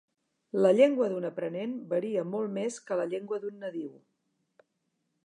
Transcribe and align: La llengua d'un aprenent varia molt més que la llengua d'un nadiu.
La 0.65 0.69
llengua 0.77 1.09
d'un 1.11 1.27
aprenent 1.29 1.75
varia 1.93 2.25
molt 2.31 2.53
més 2.57 2.79
que 2.89 2.97
la 3.03 3.07
llengua 3.13 3.41
d'un 3.45 3.63
nadiu. 3.67 3.93